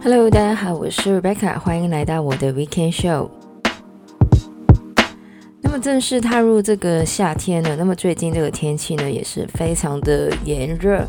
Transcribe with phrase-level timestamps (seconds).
[0.00, 3.28] Hello，大家好，我是 Rebecca，欢迎来到我的 Weekend Show。
[5.60, 11.04] 那么正式踏入这个夏天呢，那么最近这个天气呢也是非常的炎热，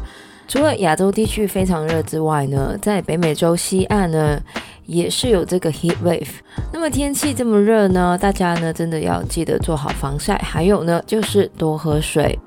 [0.48, 4.42] 除了亚洲地区非常热之外呢，在北美洲西岸呢
[4.88, 6.28] 也是有这个 heat wave。
[6.74, 12.38] 那么天气这么热呢，大家呢真的要记得做好防晒，还有呢就是多喝水。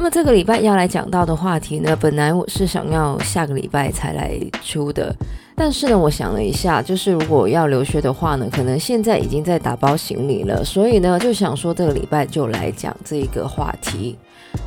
[0.00, 5.14] 那么这个礼拜要来讲到的话题呢，本来我是想要下个礼拜才来出的，
[5.54, 14.16] 但是呢，我想了一下，就是如果要留学的话呢，可能现在已经在打包行李了，所以呢，就想说这个礼拜就来讲这一个话题。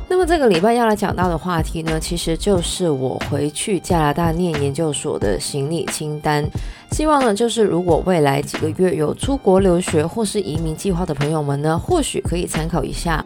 [0.08, 6.48] 那么这个礼拜要来讲到的话题呢，其实就是我回去加拿大念研究所的行李清单。
[6.92, 13.24] 希望呢，就是如果未来几个月有出国留学或是移民计划的朋友们呢，或许可以参考一下。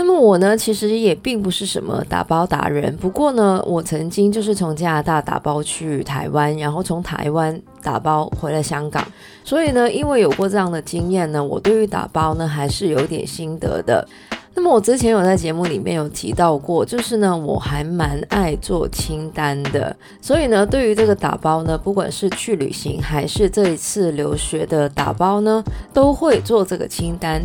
[0.00, 2.96] 那么我呢，其实也并不是什么打包达人。
[2.98, 9.04] 不过呢，我曾经就是从加拿大打包去台湾，然后从台湾打包回了香港。
[9.42, 14.06] 所以呢，因为有过这样的经验呢，我对于打包呢还是有点心得的。
[14.54, 19.94] 那么我之前有在节目里面有提到过，就是呢，我还蛮爱做清单的。
[20.20, 27.42] 所以呢，对于这个打包呢，不管是去旅行还是这一次留学的打包呢，都会做这个清单。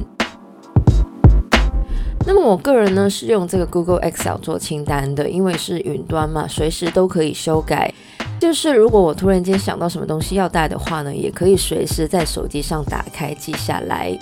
[2.25, 7.93] 那么我个人呢是用这个 Google Excel 做清单的，因为是云端嘛，随时都可以修改。
[8.39, 14.17] 就是如果我突然间想到什么东西要带的话呢，也可以随时在手机上打开记下来。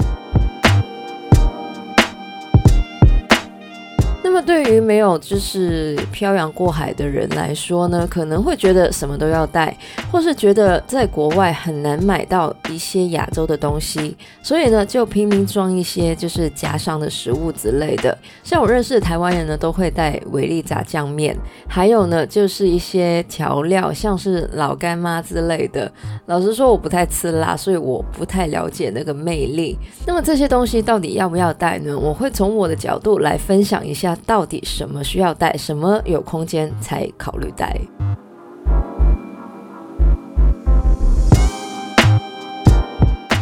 [4.42, 9.76] 对于没有就是漂洋过海的人来说呢，可能会觉得什么都要带，
[10.12, 18.18] 或是觉得在国外很难买到一些亚洲的东西，所以呢就拼命装一些就是家常的食物之类的。
[18.44, 21.38] 像我认识的台湾人呢，都会带维力炸酱面，
[21.68, 25.92] 还有呢就是一些调料，像是老干妈之类的。
[26.26, 29.78] 老实说，我不太吃辣，所以我不太了解那个魅力。
[30.06, 31.98] 那么这些东西到底要不要带呢？
[31.98, 34.18] 我会从我的角度来分享一下。
[34.32, 37.78] 到底什么需要带，什么有空间才考虑带？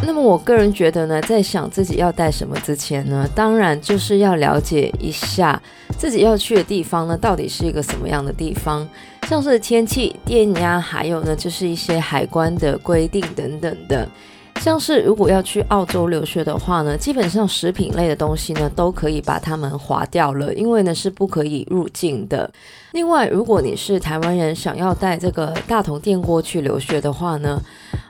[0.01, 5.61] 那么我个人觉得呢，在想自己要带什么之前呢，当然就是要了解一下
[5.95, 8.89] 自己要去的地方呢，到底是一个什么样的地方，
[9.27, 14.09] 像是天气、电压，还有呢，就是一些海关的规定等等的。
[14.59, 22.49] 像是如果要去澳洲留学的话呢，基本上食品类的东西呢都可以把它们划掉了，因为呢是不可以入境的。
[22.91, 27.59] 另外，如果你是台湾人，想要带这个大同电锅去留学的话呢，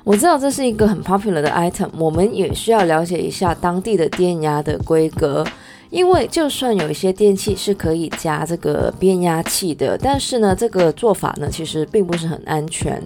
[0.03, 5.45] 我知道这是一个很 popular 的 item，我们也需要了解一下当地的电压的规格，
[5.91, 13.01] 因为就算有一些电器是可以加这个变压器的，但是呢这个做法呢其实并不是很安全。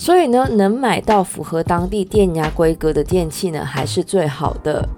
[0.00, 4.88] 所以呢，能买到符合当地电压规格的电器呢，还是最好的。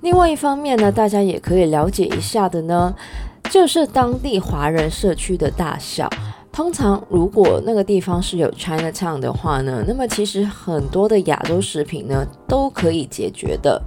[0.00, 2.94] 另外一方面呢，大家也可以了解一下的呢，
[3.50, 6.08] 就是当地华人社区的大小。
[6.50, 13.78] 通常，如果那个地方是有 Chinatown 的话呢，那么其实很多的亚洲食品呢都可以解决的。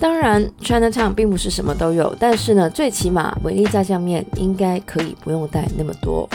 [0.00, 6.28] 当然，Chinatown 并不是什么都有，但是呢，最起码维力炸酱面应该可以不用带那么多。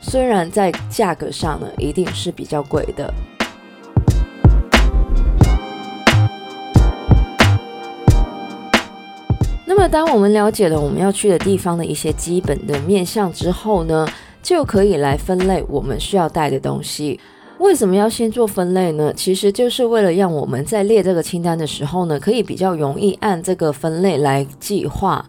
[0.00, 3.12] 虽然在价格上呢，一定是比较贵的。
[9.66, 14.06] 那么，当我们了解了我们要去的地方的一些基本的面向之后呢，
[14.42, 17.18] 就可以来分类我们需要带的东西。
[17.58, 19.12] 为什么要先做分类呢？
[19.14, 25.24] 其实就是为了让我们在列这个清单的时候呢，可以比较容易按这个分类来计划。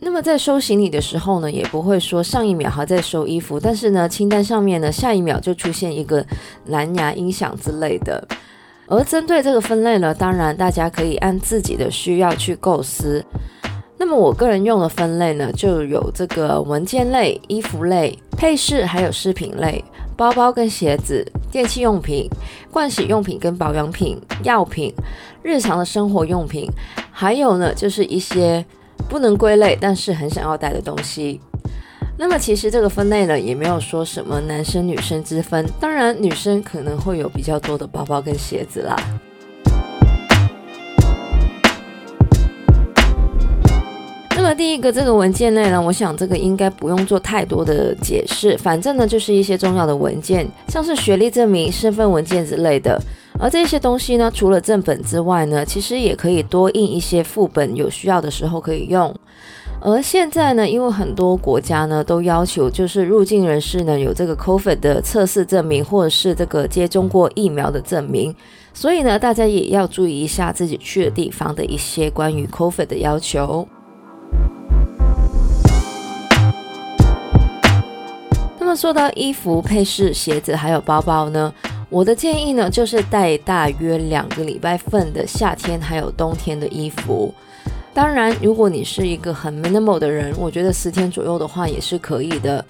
[0.00, 6.24] 那么在收行李的时候呢，也不会说上一秒还在收衣服，但是呢，清单上面呢，下一秒就出现一个
[6.66, 8.26] 蓝牙音响之类的。
[8.86, 13.24] 而针对这个分类呢，当然大家可以按自己的需要去构思。
[13.96, 19.82] 那么我个人用的分类呢，就有这个文件类、衣服类、配饰还有饰品类、
[20.16, 22.28] 包包跟鞋子、电器用品、
[22.70, 24.92] 盥洗用品跟保养品、药品、
[25.42, 26.68] 日常的生活用品，
[27.10, 28.62] 还有呢，就是一些。
[29.08, 31.40] 不能归类，但是很想要带的东西。
[32.16, 35.68] 那么其实这个分类呢，也没有说什么男生女生之分。
[35.80, 38.96] 当然，女生可能会有比较多的包包跟鞋子啦。
[44.36, 53.00] 那么第一个这个文件类呢，我想这个应该不用做太多的解释，反正呢就是一些重要的文件，像是学历证明、身份文件之类的。
[53.44, 59.14] 而这些东西呢，除了正本之外呢，其实也可以多印一些副本，有需要的时候可以用。
[59.82, 68.34] 而现在呢，因为很多国家呢都要求，就是入境人士呢有这个 COVID 的测试证明，或者是这个接种过疫苗的证明，
[68.72, 73.68] 所以呢，大家也要注意一下自己去的地方的一些关于 COVID 的要求。
[78.58, 81.52] 那么说到衣服、配饰、鞋子还有包包呢，
[81.94, 87.32] 我的建议呢就是带大约两个礼拜份的夏天还有冬天的衣服。
[87.92, 92.64] 当然，如果你是一个很 minimal 的人，我觉得十天左右的话也是可以的。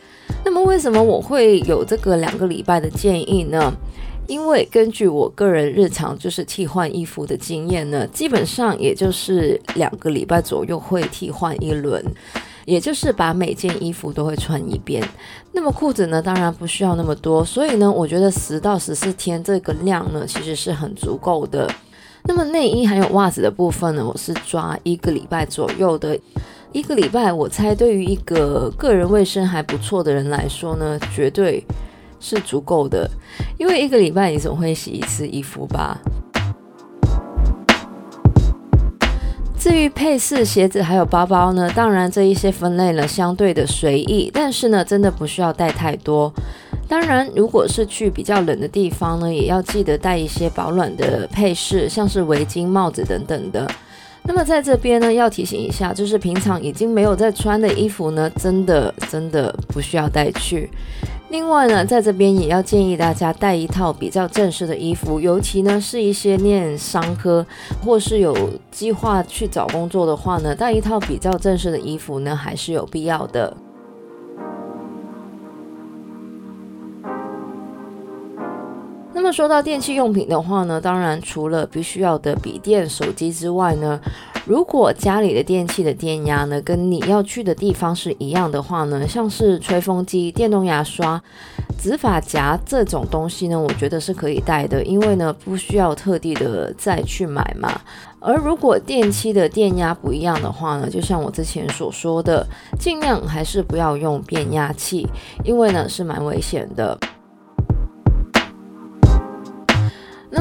[0.45, 3.73] 那么，为什么我会有这个两个礼拜的建议呢？
[4.27, 12.05] 因为根据我个人日常就是替换衣服的经验呢，基本上也就是两个礼拜左右会替换一轮，
[12.65, 15.03] 也就是把每件衣服都会穿一遍。
[15.53, 21.71] 那么裤子呢，当然不需要那么多，所以呢，我觉得十到十四天这个量呢，其实是很足够的。
[22.25, 26.19] 那么内衣还有袜子的部分呢，我是抓一个礼拜左右的，
[26.73, 31.63] 一个礼拜，我猜对于一个个人卫生还不错的人来说呢，绝对
[32.19, 33.11] 是足够的，
[33.59, 36.01] 因为一个礼拜你总会洗一次衣服吧。
[39.65, 46.31] 至于配饰、鞋子还有包包呢，当然这一些分类呢相对的随意，但是呢真的不需要带太多。
[46.87, 53.67] 当然，如果是去比较冷的地方呢，也要记得带一些保暖的配饰，像是围巾、帽子等等的。
[54.25, 60.69] 那么在这边呢，要提醒一下，就是平常已经没有在穿的衣服呢，真的真的不需要带去。
[61.35, 67.45] 另外呢，在这边也要建议大家带一套比较正式的衣服，尤其呢是一些念商科
[67.85, 68.33] 或是有
[68.71, 73.53] 计划去找工作的话呢，带一套比较正式的衣服呢，还是有必要的。
[79.35, 84.01] 说到电器用品的话呢，当然除了必须要的笔电、手机之外呢，
[84.47, 91.21] 如果家里的电器的电压呢跟你要去的地方是一样的话呢，像是吹风机、电动牙刷、
[91.77, 97.81] 指发夹这种东西呢，我觉得是可以带的，因为呢不需要特地的再去买嘛。
[98.21, 102.47] 而如果电器的电压不一样的话呢，就像我之前所说的，
[102.79, 105.05] 尽量还是不要用变压器，
[105.43, 106.97] 因为呢是蛮危险的。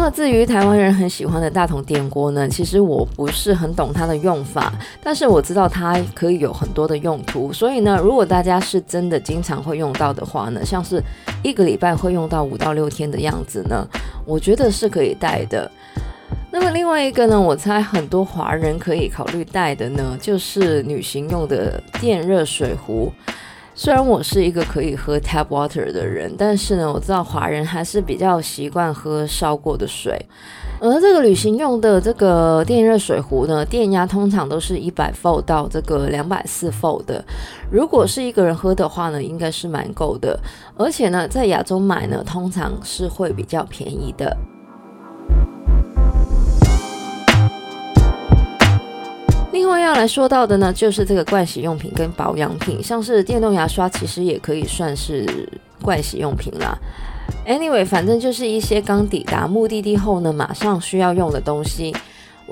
[0.03, 7.53] 那至于台湾人很喜欢的大同电锅呢，其实我不是很懂它的用法，但是我知道它可以有很多的用途。
[7.53, 11.01] 所以呢，如果大家是真的经常会用到的话呢，像是
[11.41, 13.87] 一个礼拜会用到五到六天的样子呢，
[14.25, 15.71] 我觉得是可以带的。
[16.51, 23.09] 那么另外一个呢，我猜很多华人可以考虑带的呢，就是旅行用的电热水壶。
[23.75, 30.23] 虽然我是一个可以喝 tap water 的人，但是呢，我知道华人还是比较习惯喝烧过的水。
[30.79, 37.23] 而这个旅行用的这个电热水壶呢，电压通常都是一百伏到这个两百四伏的。
[37.71, 40.39] 如果是一个人喝的话呢，应该是蛮够的。
[40.77, 44.37] 而且呢，在亚洲买呢，通常是会比较便宜的。
[49.83, 55.47] 要来说到的呢，就是这个盥洗用品跟保养品，像是电动牙刷，其实也可以算是
[55.83, 56.77] 盥洗用品啦。
[57.45, 61.93] Anyway，反正就是一些刚抵达目的地后呢，马上需要用的东西。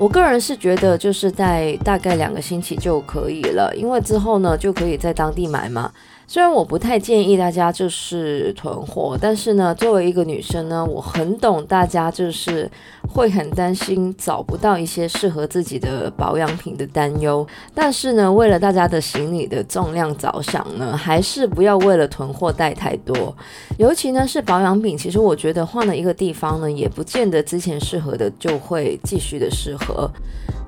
[0.02, 5.92] 我个人是觉得，就是在大概两个星期就可以了，因为之后呢，就可以在当地买嘛。
[6.26, 12.68] 虽然我不太建议大家就是囤货，但是呢，作为一个女生呢，我很懂大家就是
[13.12, 17.46] 会很担心找不到一些适合自己的保养品的担忧。
[17.74, 23.36] 但是呢，为了大家的行李的重量着想呢，还是不要为了囤货带太多。
[23.76, 29.91] 尤其呢是保养品，其实我觉得换了一个地方呢，也不见得之前适合的就会继续的适合。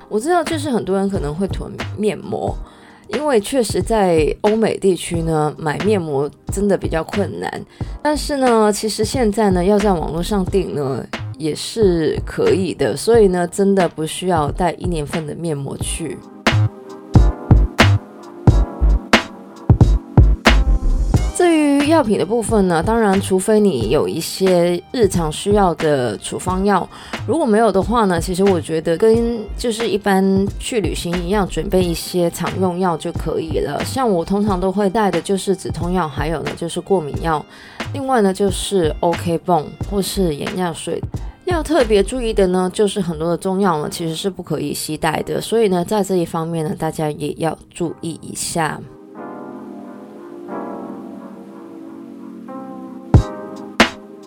[0.08, 2.56] 我知道就是很多人可能会囤面膜。
[3.08, 7.66] 因为确实在欧美地区呢，买面膜真的比较困难。
[8.02, 12.96] 但是呢，其实现在呢，要在网络上订呢，也是可以的。
[12.96, 16.16] 所以呢，真的不需要带一年份的面膜去。
[21.86, 26.88] 药品的部分呢，当然，除非你有一些日常需要的处方药，
[27.26, 33.82] 如果没有的话呢，其实我觉得跟就是一般去旅行一样，准备一些常用药就可以了。
[33.84, 37.44] 像我通常都会带的就是止痛药，还有呢就是过敏药，
[37.92, 41.02] 另外呢就是 OK 泵或是眼药水。
[41.44, 48.80] 要特别注意的呢，就是很多的中药呢其实是不可以携带的，所以呢在这一方面呢，大家也要注意一下。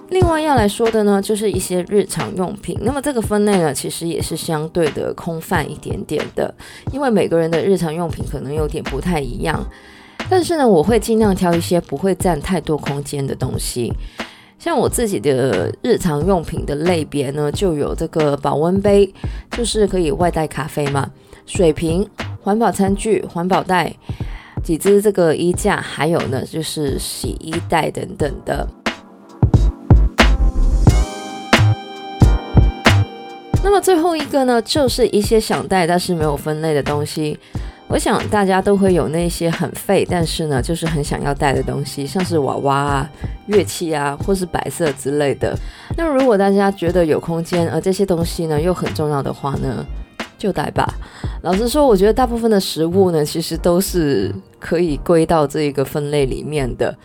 [0.10, 2.78] 另外要来说的呢，就是一些日常用品。
[2.82, 6.54] 那么这个分类呢，其实也是相对的空泛一点点的，
[6.92, 9.66] 因为每个人的日常用品可能有点不太一样。
[10.30, 13.94] 但是呢，我会尽量挑一些不会占太多空间的东西。
[14.58, 19.14] 像我自己的日常用品的类别呢，就有这个保温杯，
[19.52, 21.06] 就是可以外带咖啡嘛；
[21.46, 22.08] 水瓶、
[22.42, 23.94] 环保餐具、环保袋、
[24.64, 28.68] 几只这个衣架，还有呢就是洗衣袋等等的。
[33.68, 37.38] 那么最后一个呢，就是一些想带但是没有分类的东西。
[37.90, 43.10] 我想大家都会有那些很废，但是呢，就是很想要带的东西，像是娃娃啊、
[43.48, 45.54] 乐器啊，或是摆设之类的。
[45.98, 49.86] 那么如果大家觉得有空间，而这些东西呢又很重要的话呢，
[50.38, 50.88] 就带吧。
[51.42, 56.98] 老实说，我觉得大部分的食物呢，其实都是可以归到这一个分类里面的。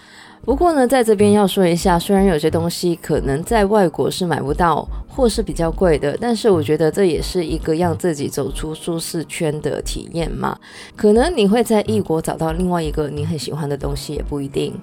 [0.45, 10.59] 不过呢，在这边要说一下，虽然有些东西可能在外国是买不到，或是比较贵的，但是我觉得这也是一个让自己走出舒适圈的体验嘛。
[10.97, 14.75] 可能你会在异国找到另外一个你很喜欢的东西，也不一定。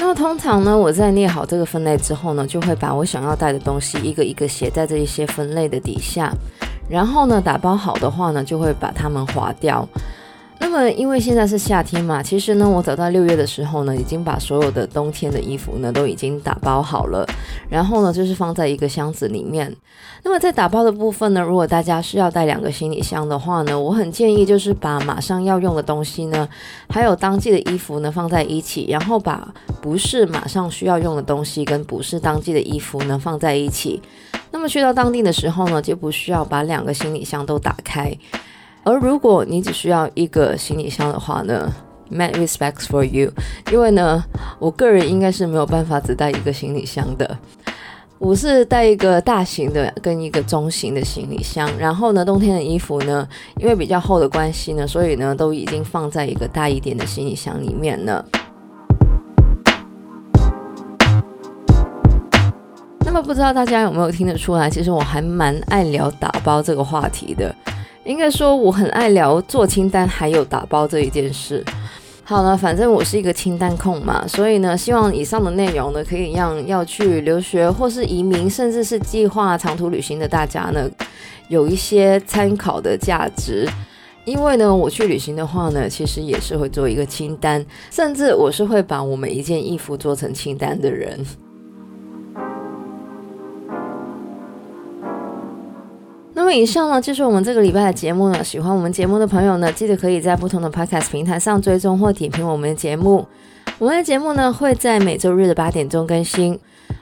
[0.00, 6.32] 那通常呢，我在列好这个分类之后呢，就会把我想要带的东西一个一个写在这一些分类的底下，
[6.88, 9.86] 然后呢，打包好的话呢，就会把它们划掉。
[10.58, 17.26] 那么，因为现在是夏天嘛，其实呢，我走到六月的时候呢，已经把所有的冬天的衣服呢都已经打包好了，
[17.68, 19.74] 然后呢，就是放在一个箱子里面。
[20.22, 26.48] 那么在打包的部分呢，如果大家是要带两个行李箱的话呢，我很建议就是把马上要用的东西呢，
[26.88, 34.02] 还有当季的衣服呢放在一起，然后把不是马上需要用的东西跟不是当季的衣服呢放在一起。
[34.50, 38.12] 那么去到当地的时候呢，就不需要把两个行李箱都打开。
[38.86, 41.68] 而如果你只需要一个行李箱的话呢
[42.08, 43.28] ，mad respects for you，
[43.72, 44.22] 因为呢，
[44.60, 47.36] 我个人应该是没有办法只带一个行李箱的。
[48.18, 53.26] 我是带一个大型的跟一个中型的行李箱，然后呢，冬天的衣服呢，
[53.56, 58.24] 因为比较厚的关系呢，所以呢，都已经放在一个大一点的行李箱里面了。
[63.04, 67.52] 那么不知道大家有没有听得出来，其实我还蛮爱聊打包这个话题的。
[68.06, 71.64] 应该说我很爱聊做清单还有打包这一件事。
[72.22, 80.88] 好了，反正我是一个清单控嘛，所以呢，希望以上的内容呢，可以让要去留学或是移民，甚至是计划长途旅行的大家呢，
[81.48, 83.68] 有一些参考的价值。
[84.24, 91.24] 因为呢，我去旅行的话呢，其实也是会做一个清单，甚至我是会把我每一件衣服做成清单的人。
[96.46, 98.44] 那么以上呢，就是我们这个礼拜的节目了。
[98.44, 103.26] 喜欢我们节目的朋友呢，记得可以在不同的 Podcast 平台上追踪或点评我们的节目。
[103.80, 106.56] 我们的节目呢，会在每周日的八点钟更新。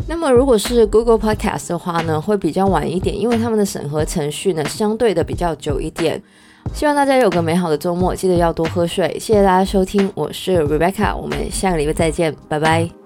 [0.08, 6.22] 那么如果是 Google Podcast 的话呢，会比较晚一点，因为他们的审核程序呢，相对的比较久一点。
[6.72, 9.14] 希望大家有个美好的周末，记得要多喝水。
[9.20, 13.03] 谢谢大家收听，我是 Rebecca，我们下个礼拜再见，拜拜。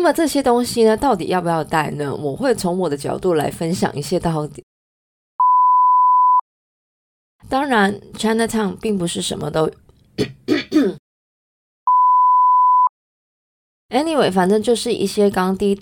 [0.00, 2.14] 那么这些东西呢，到底要不要带呢？
[2.14, 4.64] 我会从我的角度来分享一些到底。
[7.50, 9.70] 当然，Chinatown 并不是什么都。
[13.90, 15.78] Anyway，反正就是一些刚低。